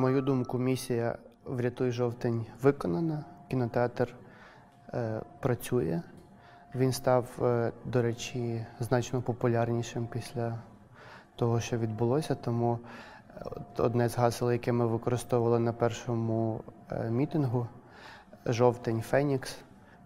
[0.00, 3.24] мою думку, місія Врятуй жовтень виконана.
[3.48, 4.14] Кінотеатр
[4.94, 6.02] е, працює.
[6.74, 10.58] Він став, е, до речі, значно популярнішим після
[11.36, 12.34] того, що відбулося.
[12.34, 12.78] Тому
[13.28, 13.44] е,
[13.76, 16.60] одне з гасел, яке ми використовували на першому
[16.92, 17.66] е, мітингу
[18.46, 19.58] жовтень Фенікс,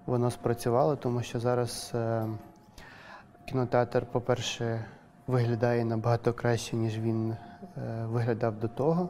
[0.07, 2.27] воно спрацювало, тому що зараз е,
[3.45, 4.85] кінотеатр, по-перше,
[5.27, 7.37] виглядає набагато краще, ніж він е,
[8.07, 9.09] виглядав до того.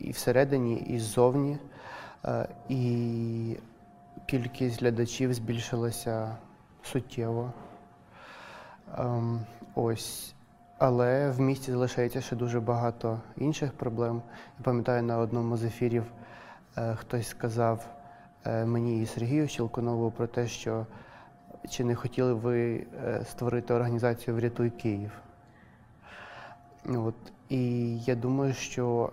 [0.00, 1.58] І всередині, і ззовні.
[2.24, 3.56] Е, І
[4.26, 6.36] кількість глядачів збільшилася
[6.82, 7.52] суттєво.
[8.98, 9.40] Ем,
[9.74, 10.34] Ось.
[10.78, 14.22] Але в місті залишається ще дуже багато інших проблем.
[14.58, 16.04] Я пам'ятаю, на одному з ефірів
[16.76, 17.86] е, хтось сказав
[18.44, 20.86] е, мені і Сергію Щелкунову про те, що
[21.68, 22.86] чи не хотіли ви
[23.24, 25.12] створити організацію Врятуй Київ.
[26.86, 27.14] От.
[27.48, 29.12] І я думаю, що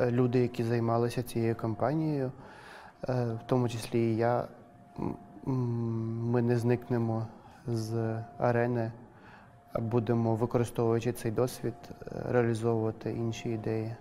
[0.00, 2.32] люди, які займалися цією кампанією,
[3.08, 4.48] е, в тому числі і я,
[5.46, 7.26] ми не зникнемо
[7.66, 8.92] з арени,
[9.72, 13.96] а будемо, використовуючи цей досвід, е, реалізовувати інші ідеї.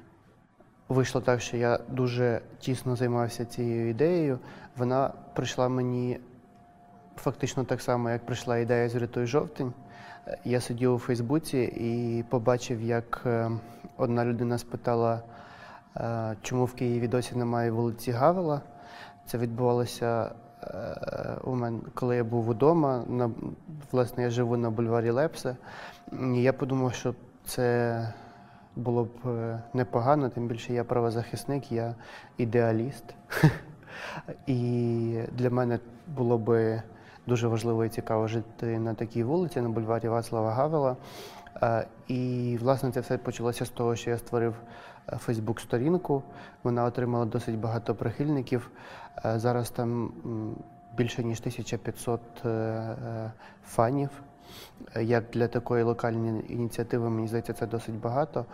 [0.90, 4.40] Вийшло так, що я дуже тісно займався цією ідеєю.
[4.78, 6.20] Вона прийшла мені
[7.16, 9.74] фактично так само, як прийшла ідея з «Врятуй жовтень.
[10.28, 13.52] Е, Я сидів у Фейсбуці і побачив, як е,
[13.98, 15.22] одна людина спитала, е,
[16.42, 18.62] чому в Києві досі немає вулиці Гавела.
[19.26, 20.32] Це відбувалося
[20.64, 23.04] е, у мене, коли я був удома.
[23.08, 23.32] На,
[23.92, 25.56] власне, я живу на бульварі Лепсе.
[26.34, 27.16] Я подумав, що
[27.46, 28.14] це
[28.76, 31.96] було б е, непогано, тим більше я правозахисник, я
[32.38, 33.04] ідеаліст.
[34.48, 36.82] І для мене було би
[37.28, 40.96] дуже важливо і цікаво жити на такій вулиці, на бульварі Вацлава Гавела.
[41.64, 44.56] Е, І, власне, це все почалося з того, що я створив
[45.08, 46.24] Фейсбук-сторінку.
[46.64, 48.72] Вона отримала досить багато прихильників.
[49.26, 50.12] Е, Зараз там
[50.98, 53.32] більше ніж 1500 е, е,
[53.66, 54.10] фанів.
[55.02, 58.46] Як для такої локальної ініціативи, мені здається, це досить багато.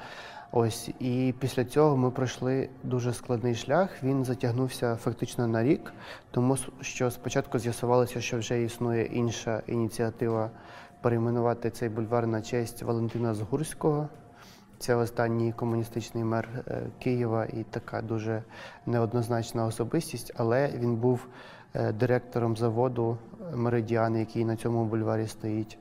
[0.51, 4.03] Ось і після цього ми пройшли дуже складний шлях.
[4.03, 5.93] Він затягнувся фактично на рік,
[6.31, 10.49] тому що спочатку з'ясувалося, що вже існує інша ініціатива
[11.01, 14.09] перейменувати цей бульвар на честь Валентина Згурського.
[14.81, 18.43] Це останній комуністичний мер е, Києва і така дуже
[18.85, 21.27] неоднозначна особистість, але він був
[21.73, 23.17] е, директором заводу
[23.53, 25.77] Меридіан, який на цьому бульварі стоїть.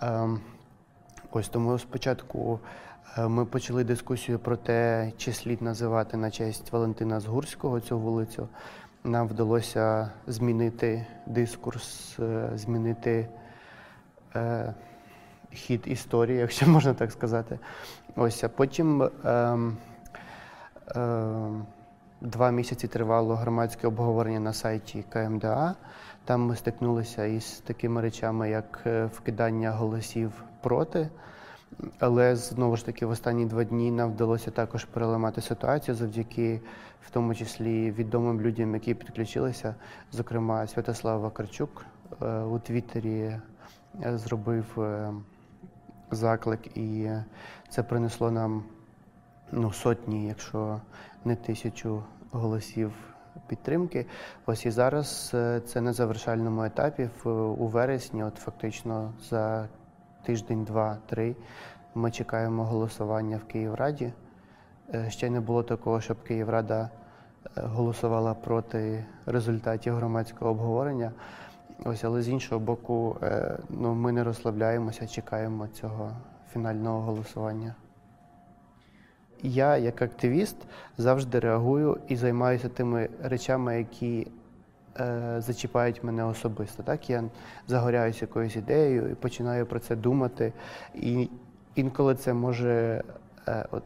[0.00, 0.40] Ем,
[1.30, 2.60] Ось тому спочатку
[3.18, 8.48] е, ми почали дискусію про те, чи слід називати на честь Валентина Згурського цю вулицю.
[9.04, 12.18] Нам вдалося змінити дискурс,
[12.54, 13.28] змінити
[15.52, 17.58] хід історії, якщо можна так сказати.
[18.16, 19.76] Ось, а потім ем,
[20.94, 21.66] ем,
[22.20, 25.74] два місяці тривало громадське обговорення на сайті КМДА.
[26.24, 31.08] Там ми стикнулися із такими речами, як е, вкидання голосів проти.
[31.98, 36.60] Але знову ж таки в останні два дні нам вдалося також переламати ситуацію завдяки,
[37.06, 39.74] в тому числі, відомим людям, які підключилися.
[40.12, 41.86] Зокрема, Святослав Вакарчук
[42.22, 43.20] е, у Твіттері
[44.04, 45.12] е, зробив е,
[46.10, 47.10] заклик, і
[47.68, 48.64] це принесло нам
[49.52, 50.80] ну, сотні, якщо
[51.24, 52.92] не тисячу голосів
[53.46, 54.06] підтримки.
[54.46, 57.08] Ось і зараз е, це на завершальному етапі.
[57.58, 59.68] У вересні, от фактично за
[60.22, 61.36] тиждень, два, три,
[61.94, 64.12] ми чекаємо голосування в Київраді.
[64.94, 66.90] Е, Ще не було такого, щоб Київрада
[67.44, 71.12] е, голосувала проти результатів громадського обговорення.
[71.84, 76.10] Ось, але з іншого боку, е, ну, ми не розслабляємося, чекаємо цього
[76.52, 77.74] фінального голосування.
[79.42, 80.56] Я, як активіст,
[80.98, 84.26] завжди реагую і займаюся тими речами, які
[85.00, 86.82] е, зачіпають мене особисто.
[86.82, 87.10] Так?
[87.10, 87.24] Я
[87.66, 90.52] загоряюся якоюсь ідеєю і починаю про це думати.
[90.94, 91.30] І
[91.74, 93.02] інколи це може,
[93.48, 93.82] е, от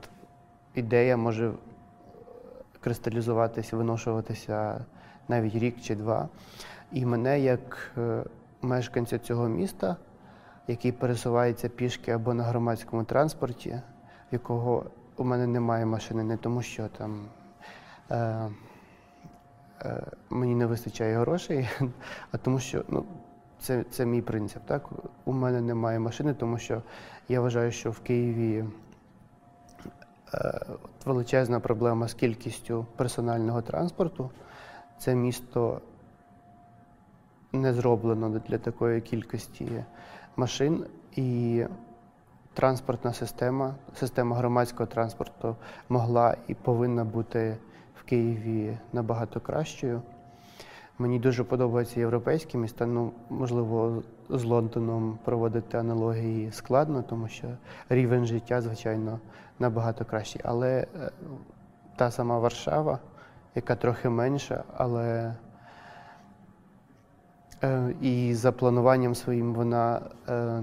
[0.75, 1.53] ідея може
[2.81, 4.85] кристалізуватися, виношуватися
[5.31, 6.29] навіть рік чи два.
[6.93, 8.25] І мене, як е,
[8.63, 9.97] мешканця цього міста,
[10.69, 13.81] який пересувається пішки або на громадському транспорті,
[14.31, 14.87] якого
[15.17, 17.29] у мене немає машини, не тому, що там
[18.11, 18.49] е,
[19.83, 21.69] е, мені не вистачає грошей,
[22.33, 23.05] а тому, що ну,
[23.61, 24.63] це, це мій принцип.
[24.67, 24.89] Так?
[25.25, 26.83] У мене немає машини, тому що
[27.29, 28.65] я вважаю, що в Києві
[30.35, 30.61] е,
[31.05, 34.31] величезна проблема з кількістю персонального транспорту.
[35.01, 35.81] Це місто
[37.53, 39.85] не зроблено для такої кількості
[40.37, 40.87] машин.
[41.17, 41.65] І
[42.55, 45.57] транспортна система, система громадського транспорту
[45.89, 47.57] могла і повинна бути
[48.01, 50.03] в Києві набагато кращою.
[50.99, 52.87] Мені дуже подобаються європейські міста.
[52.87, 57.49] Ну, можливо, з Лондоном проводити аналогії складно, тому що
[57.89, 59.21] рівень життя, звичайно,
[59.59, 60.41] набагато кращий.
[60.45, 61.11] Але е,
[61.97, 62.99] та сама Варшава,
[63.55, 65.35] яка трохи менша, але
[67.63, 70.63] е, і за плануванням своїм вона е,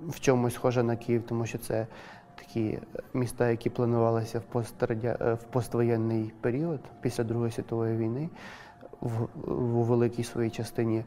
[0.00, 1.86] в, в чомусь схожа на Київ, тому що це
[2.34, 2.78] такі
[3.14, 5.16] міста, які планувалися в, пострадя...
[5.20, 8.28] е, в поствоєнний період після Другої світової війни
[9.00, 11.04] в, у великій своїй частині.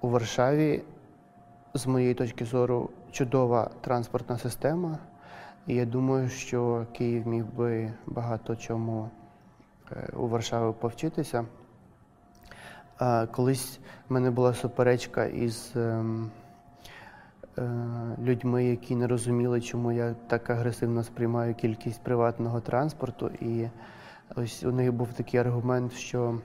[0.00, 0.82] У Варшаві,
[1.74, 4.98] з моєї точки зору, чудова транспортна система.
[5.68, 9.10] І я думаю, що Київ міг би багато чому
[9.92, 11.44] е, у Варшаві повчитися.
[13.30, 16.30] Колись в мене була суперечка із ем,
[17.58, 17.70] е,
[18.22, 23.30] людьми, які не розуміли, чому я так агресивно сприймаю кількість приватного транспорту.
[23.40, 23.68] І
[24.36, 26.38] ось у них був такий аргумент, що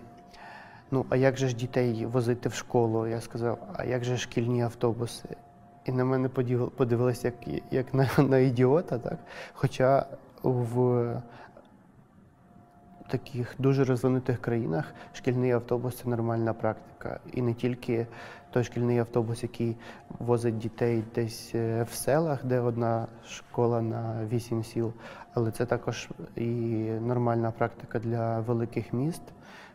[0.91, 3.07] ну, а як же ж дітей возити в школу?
[3.07, 5.29] Я сказав, а як же шкільні автобуси?
[5.85, 6.29] І на мене
[6.75, 9.17] подивилися як, як на, на ідіота, так?
[9.53, 10.05] Хоча
[10.43, 11.21] в
[13.07, 17.19] таких дуже розвинутих країнах шкільний автобус це нормальна практика.
[17.33, 18.07] І не тільки
[18.51, 19.75] той шкільний автобус, який
[20.19, 24.93] возить дітей десь е, в селах, де одна школа на вісім сіл,
[25.33, 26.45] але це також і
[27.01, 29.21] нормальна практика для великих міст,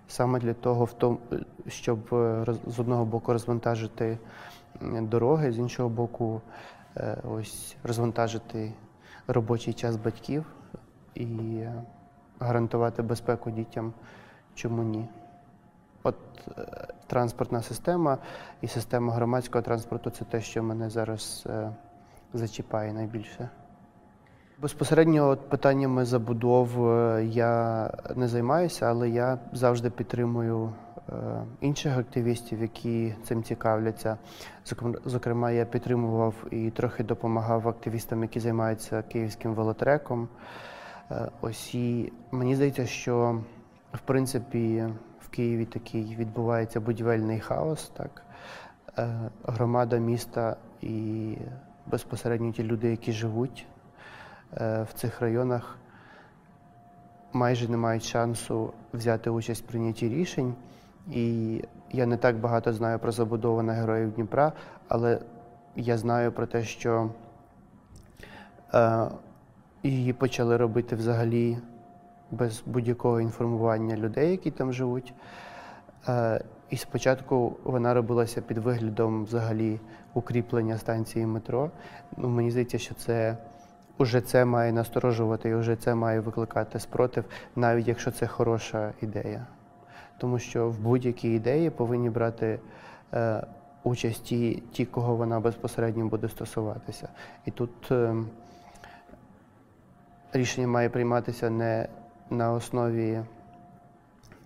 [0.09, 1.19] саме для того, в тому,
[1.69, 4.19] щоб е, з одного боку розвантажити
[4.83, 6.41] дороги, з іншого боку,
[6.97, 8.73] е, ось розвантажити
[9.27, 10.45] робочий час батьків
[11.15, 11.25] і
[11.57, 11.83] е,
[12.41, 13.93] гарантувати безпеку дітям.
[14.55, 15.09] Чому ні?
[16.03, 16.17] От
[16.59, 18.19] е, транспортна система
[18.61, 21.71] і система громадського транспорту це те, що мене зараз е,
[22.35, 23.49] зачіпає найбільше.
[24.61, 30.73] Безпосередньо питаннями забудов е, я не займаюся, але я завжди підтримую
[31.09, 31.13] е,
[31.61, 34.19] інших активістів, які цим цікавляться.
[35.05, 40.29] Зокрема, я підтримував і трохи допомагав активістам, які займаються київським велотреком.
[41.11, 43.41] Е, Ось і мені здається, що
[43.93, 44.85] в принципі
[45.21, 47.89] в Києві такий відбувається будівельний хаос.
[47.89, 48.23] Так?
[49.45, 51.35] Громада міста і
[51.87, 53.67] безпосередньо ті люди, які живуть
[54.56, 55.79] в цих районах,
[57.33, 60.55] майже не мають шансу взяти участь в прийнятті рішень.
[61.11, 61.61] І
[61.93, 64.53] я не так багато знаю про забудову на героїв Дніпра,
[64.89, 65.21] але
[65.77, 67.11] я знаю про те, що
[68.75, 69.09] е,
[69.83, 71.59] її почали робити взагалі
[72.31, 75.15] без будь-якого інформування людей, які там живуть.
[76.09, 79.81] Е, І спочатку вона робилася під виглядом взагалі
[80.15, 81.71] укріплення станції метро.
[82.17, 83.37] Ну, мені здається, що це
[83.99, 87.25] уже це має насторожувати і вже це має викликати спротив,
[87.56, 89.47] навіть якщо це хороша ідея.
[90.19, 92.61] Тому що в будь-якій ідеї повинні брати
[93.15, 93.43] е,
[93.83, 94.25] участь
[94.73, 97.09] ті, кого вона безпосередньо буде стосуватися.
[97.45, 98.15] І тут е,
[100.33, 101.89] рішення має прийматися не
[102.31, 103.21] на основі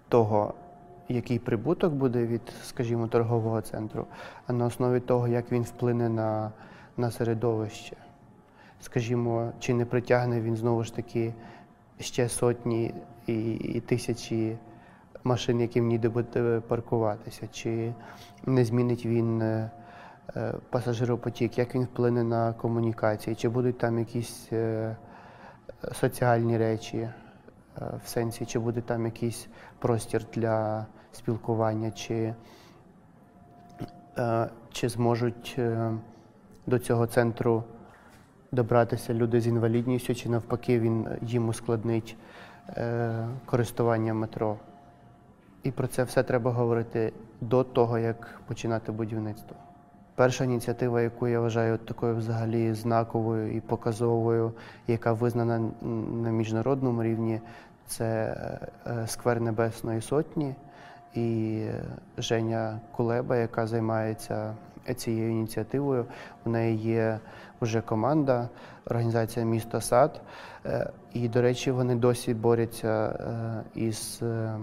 [0.08, 0.54] того,
[1.08, 4.06] який прибуток буде від, скажімо, торгового центру,
[4.46, 6.52] а на основі того, як він вплине на,
[6.96, 7.96] на середовище.
[8.82, 11.34] Скажімо, чи не притягне він знову ж таки
[12.00, 12.94] ще сотні
[13.26, 14.58] і, і тисячі
[15.24, 17.94] машин, яким ніде буде паркуватися, чи
[18.46, 19.70] не змінить він е,
[20.36, 24.96] е, пасажиропотік, як він вплине на комунікації, чи будуть там якісь е,
[25.92, 27.08] соціальні речі,
[28.04, 32.34] в сенсі, чи буде там якийсь простір для спілкування, чи,
[34.72, 35.58] чи зможуть
[36.66, 37.64] до цього центру
[38.52, 42.16] добратися люди з інвалідністю, чи навпаки він їм ускладнить
[42.68, 44.56] е, користування метро.
[45.62, 49.56] І про це все треба говорити до того, як починати будівництво.
[50.14, 54.52] Перша ініціатива, яку я вважаю такою взагалі знаковою і показовою,
[54.86, 55.58] яка визнана
[56.22, 57.40] на міжнародному рівні,
[57.86, 58.36] це
[58.86, 60.54] е, сквер Небесної Сотні
[61.14, 61.62] і
[62.18, 64.54] Женя Кулеба, яка займається
[64.96, 66.06] цією ініціативою.
[66.44, 67.20] У неї є
[67.60, 68.48] вже команда,
[68.86, 70.20] організація Місто Сад.
[70.66, 74.58] Е, І, до речі, вони досі борються е, із е,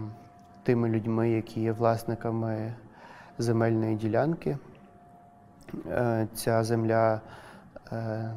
[0.63, 2.73] тими людьми, які є власниками
[3.37, 4.57] земельної ділянки.
[6.33, 7.21] Ця земля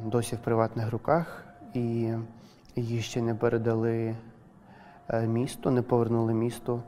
[0.05, 2.13] досі в приватних руках, і
[2.75, 4.15] її ще не передали
[5.27, 6.81] місту, не повернули місту.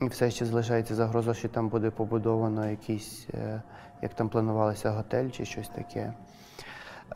[0.00, 3.62] І все ще залишається загроза, що там буде побудовано якийсь, е,
[4.02, 6.12] як там планувалося, готель чи щось таке.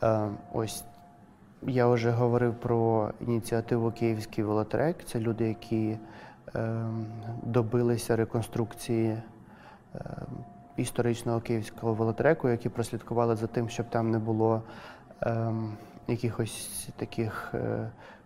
[0.03, 0.83] Е, Ось
[1.61, 5.03] я вже говорив про ініціативу Київський велотрек.
[5.05, 5.97] Це люди, які
[6.55, 6.85] е,
[7.43, 9.17] добилися реконструкції
[10.77, 14.63] історичного київського велотреку, які прослідкували за тим, щоб там не було
[16.07, 17.53] якихось таких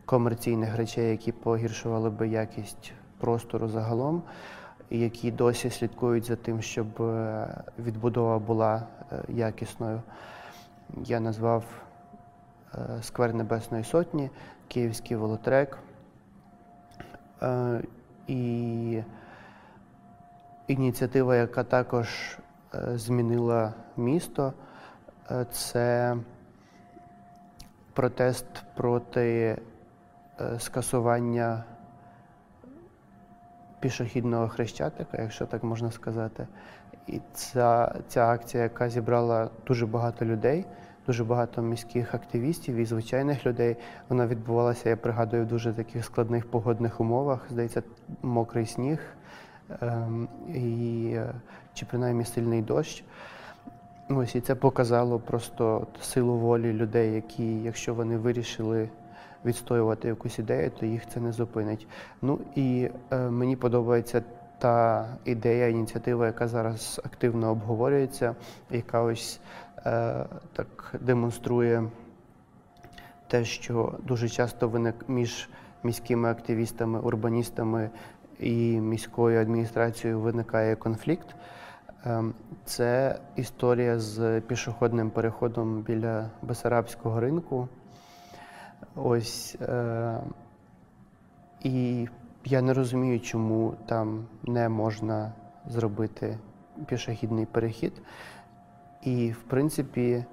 [0.05, 4.23] комерційних речей, які погіршували би якість простору загалом,
[4.89, 7.47] які досі слідкують за тим, щоб е,
[7.79, 10.01] відбудова була е, якісною.
[11.03, 11.63] Я назвав
[12.73, 14.29] е, Сквер Небесної Сотні,
[14.67, 15.77] Київський велотрек.
[17.41, 17.81] Е,
[18.27, 19.03] І
[20.67, 22.37] ініціатива, яка також
[22.95, 24.53] змінила місто,
[25.51, 26.17] це
[27.93, 28.45] протест
[28.75, 29.57] проти
[30.59, 31.63] скасування
[33.85, 36.47] пішохідного хрещатика, якщо так можна сказати.
[37.07, 40.65] І ця, ця акція, яка зібрала дуже багато людей,
[41.07, 43.75] дуже багато міських активістів і звичайних людей,
[44.09, 47.45] вона відбувалася, я пригадую, в дуже таких складних погодних умовах.
[47.49, 47.83] Здається,
[48.21, 48.99] мокрий сніг
[49.81, 51.33] ем, і, е,
[51.73, 53.03] чи принаймні сильний дощ.
[54.09, 58.89] Ось і це показало просто силу волі людей, які, якщо вони вирішили
[59.45, 61.87] відстоювати якусь ідею, то їх це не зупинить.
[62.21, 64.23] Ну і е, мені подобається
[64.59, 68.35] та ідея, ініціатива, яка зараз активно обговорюється,
[68.71, 69.39] яка ось
[69.85, 71.83] е, так демонструє
[73.27, 75.49] те, що дуже часто виник між
[75.83, 77.89] міськими активістами, урбаністами
[78.39, 81.35] і міською адміністрацією виникає конфлікт.
[82.05, 82.33] Ем,
[82.65, 87.67] Це історія з пішохідним переходом біля Бесарабського ринку.
[88.95, 90.19] Ось е,
[91.63, 92.07] і
[92.45, 95.31] я не розумію, чому там не можна
[95.67, 96.37] зробити
[96.85, 98.01] пішохідний перехід.
[99.01, 100.25] І, в принципі,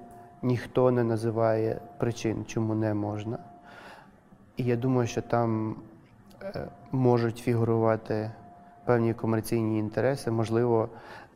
[0.42, 3.38] ніхто не називає причин, чому не можна.
[4.57, 5.76] І я думаю, що там
[6.42, 8.31] е, можуть фігурувати
[8.85, 10.88] певні комерційні інтереси, можливо,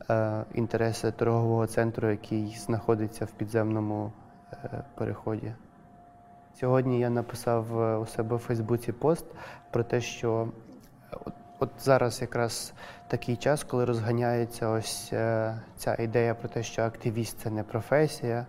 [0.09, 4.11] е, інтереси торгового центру, який знаходиться в підземному
[4.53, 5.53] е, переході.
[6.59, 9.25] Сьогодні я написав е, у себе в Фейсбуці пост
[9.71, 10.47] про те, що
[11.11, 12.73] от, от зараз якраз
[13.07, 18.45] такий час, коли розганяється ось е, ця ідея про те, що активіст це не професія.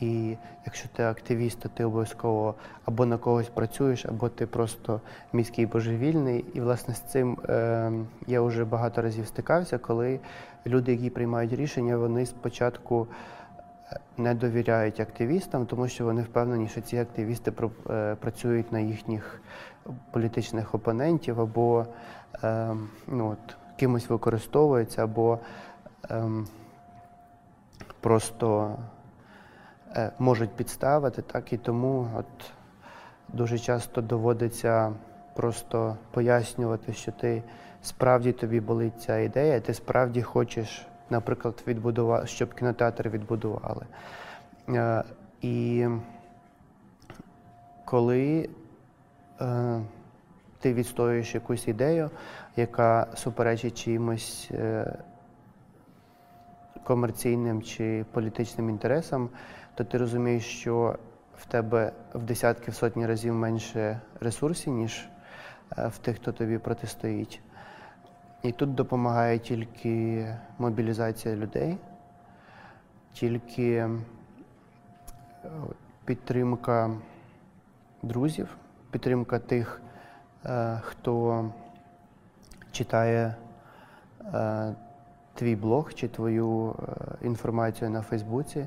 [0.00, 5.00] І якщо ти активіст, то ти обов'язково або на когось працюєш, або ти просто
[5.32, 6.44] міський божевільний.
[6.54, 7.92] І власне з цим е,
[8.26, 10.20] я вже багато разів стикався, коли
[10.66, 13.06] люди, які приймають рішення, вони спочатку
[14.16, 17.52] не довіряють активістам, тому що вони впевнені, що ці активісти
[17.90, 19.40] е, працюють на їхніх
[20.10, 21.86] політичних опонентів, або
[22.44, 25.38] е, ну, от, кимось використовуються, або
[26.10, 26.46] ем,
[28.00, 28.76] просто
[29.96, 31.52] е, можуть підставити, так?
[31.52, 32.52] І тому от,
[33.28, 34.92] дуже часто доводиться
[35.34, 37.42] просто пояснювати, що ти
[37.82, 43.86] справді тобі болить ця ідея, ти справді хочеш, наприклад, відбудувати, щоб кінотеатр відбудували.
[44.68, 45.04] Е,
[45.42, 45.86] І
[47.84, 48.48] коли
[49.40, 49.80] е,
[50.58, 52.10] ти відстоюєш якусь ідею,
[52.56, 54.98] яка суперечить чимось е,
[56.84, 59.28] комерційним чи політичним інтересам,
[59.74, 60.98] то ти розумієш, що
[61.36, 65.08] в тебе в десятки, в сотні разів менше ресурсів, ніж
[65.78, 67.40] е, в тих, хто тобі протистоїть.
[68.44, 70.26] І тут допомагає тільки
[70.58, 71.76] мобілізація людей,
[73.12, 73.90] тільки е,
[76.04, 76.90] підтримка
[78.02, 78.56] друзів,
[78.90, 79.82] підтримка тих,
[80.46, 81.44] е, хто
[82.72, 83.34] читає
[84.34, 84.74] е,
[85.34, 86.74] твій блог чи твою
[87.22, 88.66] інформацію на Фейсбуці,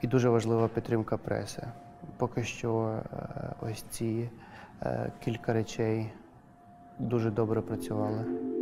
[0.00, 1.62] і дуже важлива підтримка преси.
[2.16, 3.00] Поки що
[3.60, 4.30] ось ці
[5.20, 6.12] кілька речей
[6.98, 8.55] дуже добре працювали.